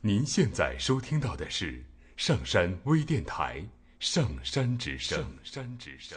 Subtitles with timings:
[0.00, 1.84] 您现在收听到的是
[2.16, 3.58] 上山微电台
[3.98, 5.24] 《上山之声》。
[5.42, 6.16] 山之声。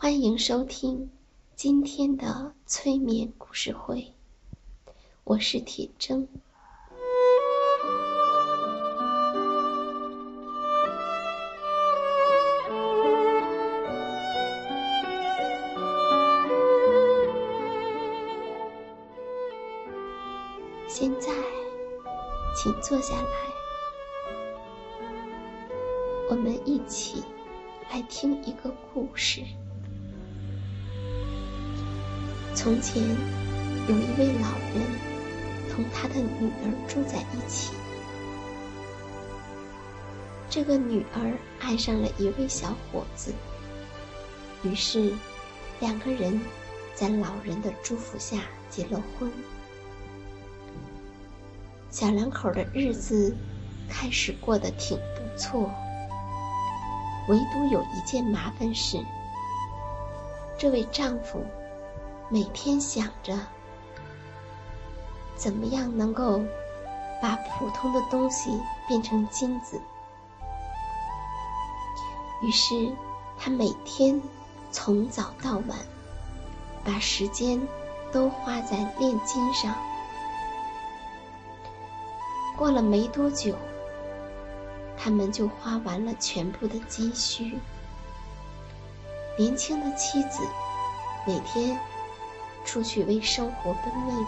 [0.00, 1.10] 欢迎收听
[1.56, 4.12] 今天的催眠故事会，
[5.24, 6.24] 我是铁铮。
[20.86, 21.32] 现在，
[22.56, 23.26] 请坐下来，
[26.30, 27.24] 我们一起
[27.90, 29.42] 来听一个故事。
[32.58, 33.00] 从前，
[33.86, 34.84] 有一位老人
[35.70, 37.72] 同他的女儿住在一起。
[40.50, 43.32] 这个女儿爱上了一位小伙子，
[44.64, 45.12] 于是
[45.78, 46.40] 两个人
[46.96, 49.30] 在老人的祝福下结了婚。
[51.92, 53.36] 小两口的日子
[53.88, 55.70] 开始过得挺不错，
[57.28, 58.98] 唯独有一件麻烦事，
[60.58, 61.46] 这位丈夫。
[62.30, 63.38] 每天想着
[65.34, 66.42] 怎么样能够
[67.22, 69.80] 把普通的东西变成金子，
[72.42, 72.92] 于是
[73.38, 74.20] 他每天
[74.70, 75.78] 从早到晚
[76.84, 77.58] 把时间
[78.12, 79.74] 都花在炼金上。
[82.58, 83.54] 过了没多久，
[84.98, 87.58] 他们就花完了全部的积蓄。
[89.38, 90.42] 年轻的妻子
[91.26, 91.78] 每天。
[92.68, 94.26] 出去为生活奔命，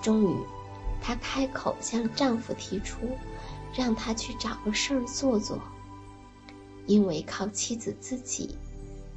[0.00, 0.34] 终于，
[1.02, 3.18] 她开口向丈夫提出，
[3.74, 5.60] 让他去找个事儿做做，
[6.86, 8.56] 因为靠妻子自己，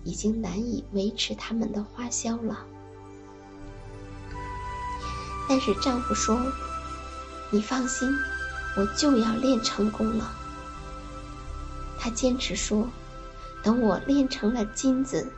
[0.03, 2.66] 已经难以维持他们的花销了。
[5.48, 6.38] 但是丈夫说
[7.50, 8.09] ：“你放心，
[8.75, 10.30] 我就要练成功了。”
[11.98, 12.90] 他坚持说
[13.63, 15.31] ：“等我练成了金子。”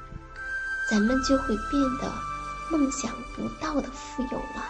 [0.89, 2.11] 咱们就会变得
[2.69, 4.65] 梦想不到的富有了。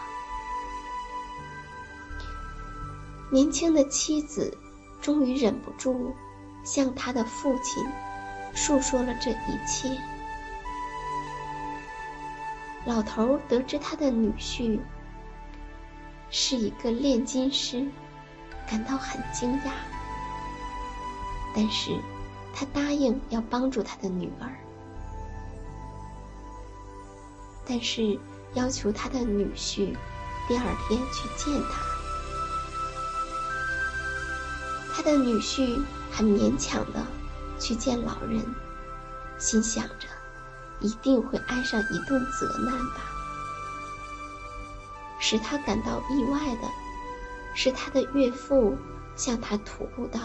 [3.32, 4.56] 年轻的妻子
[5.02, 6.16] 终于忍不住
[6.64, 7.84] 向他的父亲
[8.54, 10.00] 诉说了这一切。
[12.86, 14.80] 老头得知他的女婿
[16.30, 17.88] 是一个炼金师，
[18.70, 19.72] 感到很惊讶，
[21.56, 21.98] 但是
[22.54, 24.52] 他答应要帮助他的女儿。
[27.66, 28.20] 但是
[28.54, 29.96] 要求他的女婿
[30.48, 31.82] 第二天去见他，
[34.94, 35.82] 他的女婿
[36.12, 37.06] 很勉强的
[37.60, 38.44] 去见老人，
[39.38, 40.08] 心想着
[40.82, 43.10] 一定会挨上一顿责难吧。
[45.20, 46.68] 使他感到意外的
[47.56, 48.78] 是，他的岳父
[49.16, 50.20] 向他吐露道：“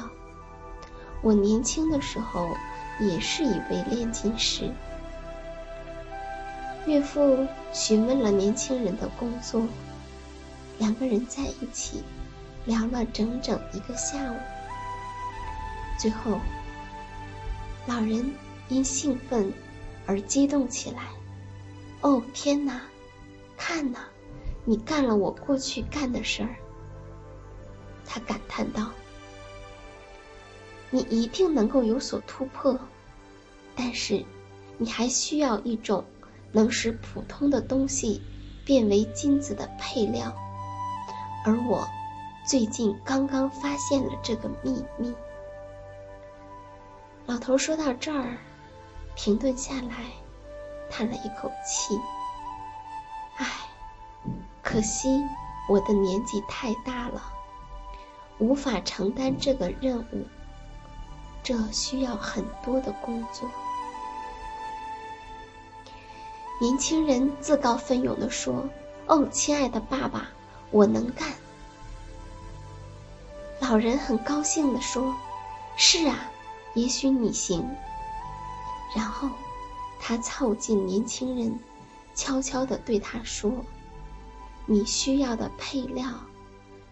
[1.23, 2.49] 我年轻的时候
[2.99, 4.75] 也是一位炼金师。”
[6.89, 9.63] 岳父询问了年轻人的工作，
[10.79, 12.03] 两个人在一起
[12.65, 14.37] 聊了整整一个下午。
[15.99, 16.41] 最后，
[17.87, 18.33] 老人
[18.71, 19.53] 因兴奋
[20.07, 21.03] 而激动起来。
[22.01, 22.81] 哦，天哪！
[23.59, 23.99] 看呐，
[24.65, 26.57] 你干了我过去干的事儿。
[28.07, 28.91] 他感叹道
[30.89, 32.79] ：“你一定能够有所突破，
[33.77, 34.25] 但是
[34.79, 36.03] 你还需要一种
[36.53, 38.23] 能使普通的东西
[38.65, 40.33] 变为金子的配料，
[41.45, 41.87] 而我
[42.47, 45.15] 最近刚刚发现了这个秘密。”
[47.27, 48.39] 老头说到这儿，
[49.15, 49.97] 停顿下来，
[50.91, 51.99] 叹了一口气
[53.37, 53.47] ：“唉，
[54.63, 55.23] 可惜
[55.69, 57.23] 我的年纪太大了。”
[58.39, 60.25] 无法承担这个任务，
[61.43, 63.51] 这需要很多的工作。
[66.61, 68.69] 年轻人自告奋勇地说
[69.07, 70.29] ：“哦，亲爱的爸爸，
[70.71, 71.33] 我能干。”
[73.61, 75.15] 老人很高兴地说
[75.77, 76.31] ：“是啊，
[76.75, 77.69] 也许你行。”
[78.97, 79.29] 然后
[80.01, 81.59] 他凑近年轻人，
[82.15, 83.53] 悄悄地对他说
[84.67, 86.09] ：“你需要的配料。”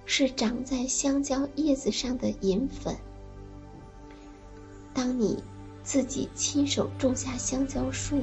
[0.09, 2.97] 是长在香蕉叶子上的银粉。
[4.95, 5.43] 当你
[5.83, 8.23] 自己亲手种下香蕉树，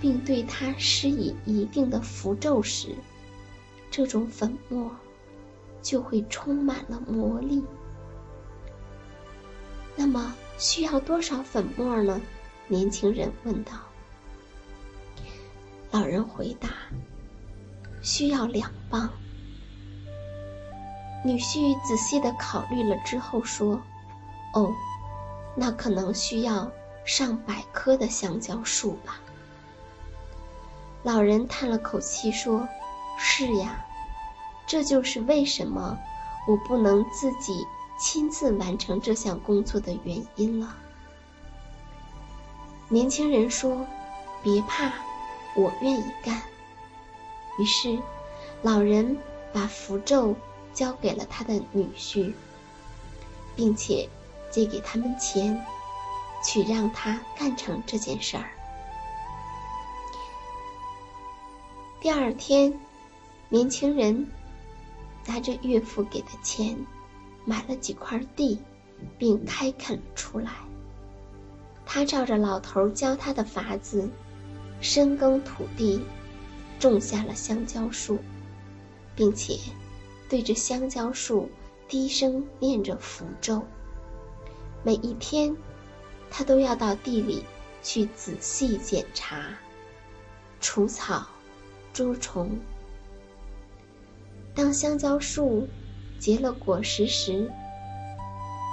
[0.00, 2.94] 并对它施以一定的符咒时，
[3.90, 4.90] 这种粉末
[5.82, 7.64] 就会充满了魔力。
[9.96, 12.20] 那么需要多少粉末呢？
[12.68, 13.72] 年轻人问道。
[15.90, 16.68] 老人回答
[18.02, 19.10] ：“需要两磅。”
[21.24, 23.80] 女婿仔细的考虑了之后说
[24.54, 24.72] ：“哦，
[25.56, 26.70] 那可能需要
[27.04, 29.18] 上百棵的香蕉树吧。”
[31.02, 32.68] 老人叹了口气说
[33.18, 33.84] ：“是呀，
[34.66, 35.98] 这就是为什么
[36.46, 37.66] 我不能自己
[37.98, 40.74] 亲自完成这项工作的原因了。”
[42.88, 43.86] 年轻人说
[44.42, 44.92] ：“别怕，
[45.54, 46.42] 我愿意干。”
[47.58, 47.98] 于是，
[48.62, 49.16] 老人
[49.52, 50.36] 把符咒。
[50.74, 52.32] 交给了他的女婿，
[53.56, 54.08] 并且
[54.48, 55.60] 借给他们钱，
[56.44, 58.48] 去让他干成这件事儿。
[62.00, 62.72] 第二天，
[63.48, 64.26] 年轻人
[65.26, 66.78] 拿着岳父给的钱，
[67.44, 68.58] 买了几块地，
[69.18, 70.52] 并开垦了出来。
[71.84, 74.08] 他照着老头教他的法子，
[74.80, 76.00] 深耕土地，
[76.78, 78.18] 种下了香蕉树，
[79.14, 79.58] 并且。
[80.28, 81.48] 对着香蕉树
[81.88, 83.62] 低声念着符咒。
[84.82, 85.56] 每一天，
[86.30, 87.42] 他都要到地里
[87.82, 89.56] 去仔细检查、
[90.60, 91.26] 除草、
[91.98, 92.56] 捉虫。
[94.54, 95.66] 当香蕉树
[96.20, 97.50] 结了果实时，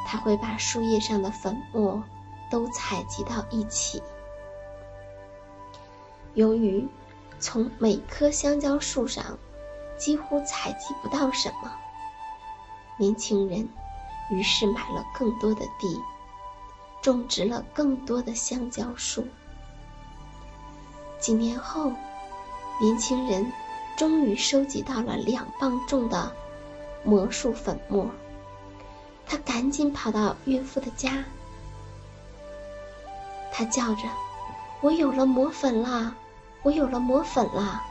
[0.05, 2.03] 他会把树叶上的粉末
[2.51, 3.99] 都采集到一起。
[6.35, 6.87] 由于
[7.39, 9.39] 从每棵香蕉树上。
[9.97, 11.73] 几乎采集不到什么。
[12.97, 13.65] 年轻人
[14.29, 16.01] 于是买了更多的地，
[17.01, 19.25] 种植了更多的香蕉树。
[21.17, 21.93] 几年后，
[22.79, 23.51] 年轻人
[23.97, 26.35] 终于收集到了两磅重的
[27.03, 28.09] 魔术粉末。
[29.25, 31.23] 他赶紧跑到岳父的家，
[33.51, 34.03] 他叫着
[34.81, 36.15] ：“我有了魔粉啦！
[36.61, 37.83] 我有了魔粉啦！”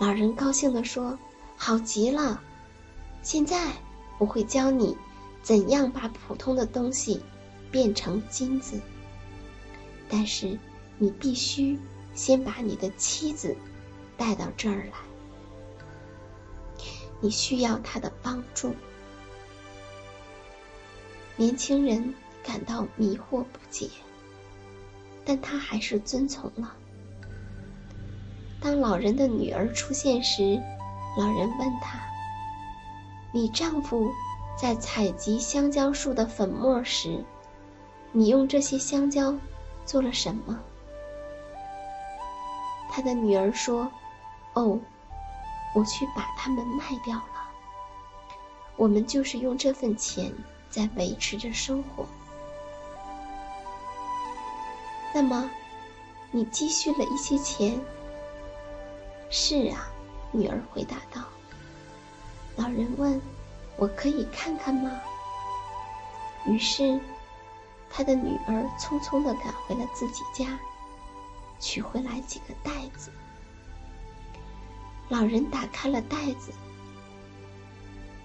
[0.00, 1.18] 老人高兴地说
[1.56, 2.40] ：“好极了！
[3.22, 3.72] 现在
[4.18, 4.96] 我会教你
[5.42, 7.22] 怎样把普通的东西
[7.70, 8.80] 变成金子。
[10.08, 10.58] 但是
[10.98, 11.78] 你必须
[12.18, 13.56] 先把你的妻子
[14.16, 14.92] 带到这儿来，
[17.20, 18.74] 你需要她的帮助。”
[21.38, 23.88] 年轻人感到迷惑不解，
[25.24, 26.74] 但他还是遵从了。
[28.60, 30.60] 当老人的女儿出现时，
[31.16, 32.00] 老人问他
[33.32, 34.10] ：“你丈夫
[34.60, 37.24] 在采集香蕉树的粉末时，
[38.10, 39.38] 你用这些香蕉
[39.86, 40.58] 做了什么？”
[42.90, 43.90] 他的女儿说
[44.54, 44.78] ：“哦，
[45.74, 47.48] 我去把它们卖掉了。
[48.76, 50.32] 我们就是用这份钱
[50.70, 52.06] 在维持着生活。
[55.12, 55.50] 那么，
[56.30, 57.78] 你积蓄了一些钱？”
[59.30, 59.88] 是啊，
[60.32, 61.22] 女儿回答道。
[62.56, 63.20] 老人问
[63.76, 64.90] ：“我可以看看吗？”
[66.46, 66.98] 于是，
[67.90, 70.58] 他的女儿匆匆的赶回了自己家，
[71.60, 73.10] 取回来几个袋子。
[75.08, 76.52] 老人打开了袋子，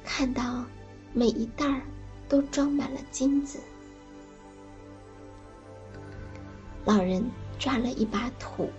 [0.04, 0.66] 看到
[1.13, 1.82] 每一袋儿
[2.28, 3.60] 都装满了金子。
[6.86, 7.24] 老人
[7.58, 8.70] 抓了一把土，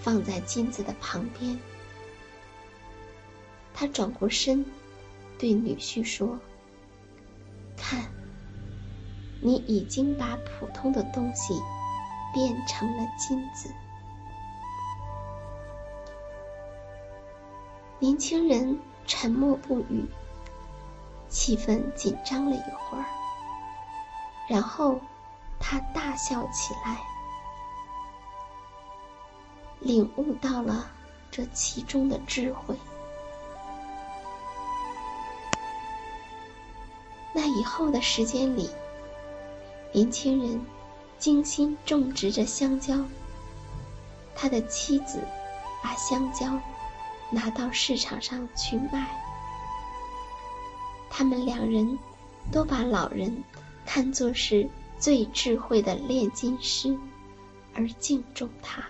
[0.00, 1.58] 放在金子的旁边。
[3.74, 4.64] 他转过身，
[5.38, 6.38] 对女婿说
[7.76, 8.10] ：“看，
[9.42, 11.52] 你已经把普通的东西
[12.32, 13.72] 变成了金子。”
[18.00, 20.08] 年轻人沉默不语，
[21.28, 23.04] 气氛紧张了一会儿，
[24.48, 25.00] 然后
[25.58, 26.96] 他大笑起来。
[29.80, 30.90] 领悟到了
[31.30, 32.76] 这其中的智慧。
[37.32, 38.70] 那以后的时间里，
[39.92, 40.60] 年轻人
[41.18, 42.96] 精心种植着香蕉。
[44.34, 45.20] 他的妻子
[45.82, 46.58] 把香蕉
[47.30, 49.08] 拿到市场上去卖。
[51.10, 51.98] 他们两人
[52.52, 53.42] 都把老人
[53.84, 56.96] 看作是最智慧的炼金师，
[57.74, 58.84] 而敬重他。